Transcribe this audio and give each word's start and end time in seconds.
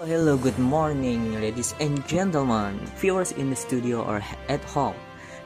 Oh, 0.00 0.06
hello, 0.06 0.38
good 0.38 0.58
morning, 0.58 1.36
ladies 1.44 1.74
and 1.78 2.00
gentlemen, 2.08 2.80
viewers 2.96 3.32
in 3.32 3.50
the 3.50 3.56
studio 3.56 4.00
or 4.00 4.24
at 4.48 4.64
home. 4.64 4.96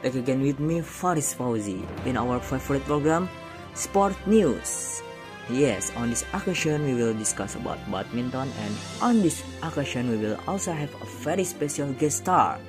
Back 0.01 0.15
again 0.15 0.43
with 0.43 0.61
me, 0.61 0.79
Fariz 0.79 1.35
Fauzy, 1.35 1.83
in 2.07 2.17
our 2.17 2.39
favorite 2.39 2.85
program, 2.87 3.29
Sport 3.75 4.15
News. 4.31 5.03
Yes, 5.51 5.91
on 5.99 6.11
this 6.11 6.23
occasion 6.33 6.87
we 6.87 6.95
will 6.95 7.19
discuss 7.19 7.57
about 7.57 7.83
badminton 7.91 8.47
and 8.63 8.75
on 9.03 9.23
this 9.23 9.43
occasion 9.61 10.09
we 10.09 10.23
will 10.23 10.39
also 10.47 10.71
have 10.71 10.95
a 11.03 11.07
very 11.27 11.43
special 11.43 11.91
guest 11.99 12.19
star. 12.19 12.61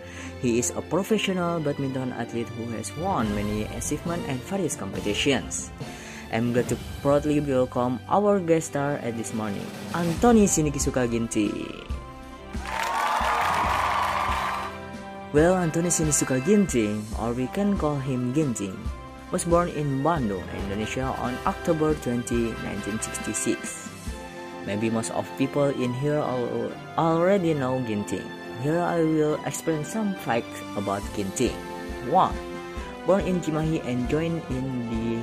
He 0.42 0.58
is 0.58 0.74
a 0.74 0.82
professional 0.82 1.60
badminton 1.60 2.14
athlete 2.14 2.50
who 2.58 2.66
has 2.74 2.90
won 2.98 3.30
many 3.36 3.70
achievements 3.78 4.26
and 4.28 4.42
various 4.50 4.76
competitions. 4.76 5.70
I'm 6.32 6.54
glad 6.54 6.70
to 6.70 6.78
proudly 7.02 7.40
welcome 7.40 8.00
our 8.10 8.40
guest 8.40 8.74
star 8.74 8.98
at 9.06 9.18
this 9.18 9.34
morning, 9.34 9.66
Anthony 9.94 10.50
Sinikisuka 10.50 11.06
Ginti. 11.06 11.52
Well, 15.36 15.60
Anthony 15.60 15.92
Sinikisuka 15.92 16.40
Ginting, 16.48 17.04
or 17.20 17.36
we 17.36 17.48
can 17.52 17.78
call 17.78 18.00
him 18.00 18.34
Ginting, 18.34 18.74
was 19.32 19.44
born 19.44 19.68
in 19.76 20.00
Bandung, 20.00 20.48
Indonesia 20.66 21.12
on 21.20 21.36
October 21.46 21.92
20, 21.92 22.56
1966. 22.64 23.92
Maybe 24.66 24.90
most 24.90 25.12
of 25.12 25.28
people 25.38 25.70
in 25.76 25.94
here 25.94 26.24
already 26.98 27.54
know 27.54 27.84
Ginting. 27.84 28.24
Here 28.64 28.80
I 28.80 29.04
will 29.04 29.38
explain 29.46 29.84
some 29.84 30.16
facts 30.24 30.64
about 30.80 31.04
Ginting. 31.20 31.54
1. 32.08 32.34
Born 33.06 33.22
in 33.28 33.44
Cimahi 33.44 33.84
and 33.86 34.08
joined 34.10 34.42
in 34.50 34.66
the 34.90 35.20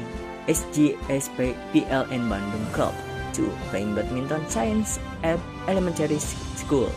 SGSP 0.49 1.55
PLN 1.73 2.29
Bandung 2.29 2.67
Club 2.73 2.95
2. 3.35 3.47
Playing 3.71 3.95
badminton 3.95 4.43
science 4.49 4.99
at 5.23 5.39
elementary 5.69 6.19
school 6.19 6.91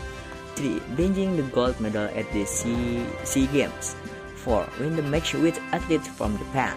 3. 0.56 0.80
Bringing 0.96 1.36
the 1.36 1.46
gold 1.54 1.78
medal 1.80 2.08
at 2.14 2.26
the 2.32 2.44
SEA, 2.44 3.04
Games 3.52 3.96
4. 4.42 4.66
Win 4.80 4.96
the 4.96 5.02
match 5.02 5.34
with 5.34 5.58
athletes 5.72 6.08
from 6.08 6.38
Japan 6.38 6.74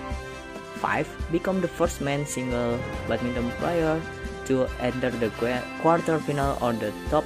5. 0.82 1.32
Become 1.32 1.62
the 1.62 1.68
first 1.68 2.02
man 2.02 2.26
single 2.26 2.80
badminton 3.08 3.50
player 3.60 4.02
to 4.46 4.66
enter 4.80 5.10
the 5.10 5.30
quarter 5.82 6.18
final 6.20 6.58
or 6.62 6.74
the 6.74 6.92
top 7.10 7.24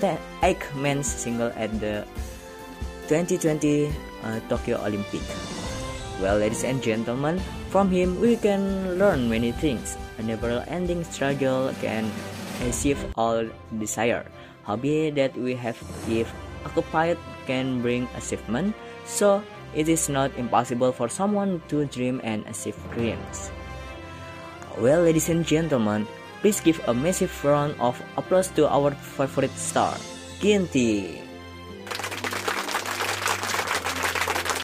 10 0.00 0.18
8 0.42 0.56
men's 0.76 1.08
single 1.08 1.48
at 1.56 1.72
the 1.80 2.04
2020 3.08 3.88
uh, 4.24 4.40
Tokyo 4.48 4.76
Olympic. 4.84 5.22
Well, 6.16 6.40
ladies 6.40 6.64
and 6.64 6.80
gentlemen, 6.80 7.36
from 7.68 7.92
him 7.92 8.16
we 8.20 8.40
can 8.40 8.96
learn 8.96 9.28
many 9.28 9.52
things. 9.52 10.00
A 10.16 10.22
never-ending 10.24 11.04
struggle 11.04 11.76
can 11.84 12.08
achieve 12.64 12.96
all 13.20 13.44
desire. 13.76 14.24
Hobby 14.64 15.10
that 15.12 15.36
we 15.36 15.52
have 15.54 15.76
if 16.08 16.32
occupied 16.64 17.20
can 17.46 17.82
bring 17.82 18.08
achievement, 18.16 18.74
so 19.04 19.44
it 19.76 19.92
is 19.92 20.08
not 20.08 20.32
impossible 20.40 20.90
for 20.90 21.08
someone 21.08 21.60
to 21.68 21.84
dream 21.84 22.20
and 22.24 22.48
achieve 22.48 22.80
dreams. 22.96 23.52
Well, 24.80 25.04
ladies 25.04 25.28
and 25.28 25.44
gentlemen, 25.44 26.08
please 26.40 26.64
give 26.64 26.80
a 26.88 26.94
massive 26.96 27.32
round 27.44 27.76
of 27.76 28.00
applause 28.16 28.48
to 28.56 28.64
our 28.72 28.96
favorite 28.96 29.52
star, 29.52 29.92
Ginty. 30.40 31.25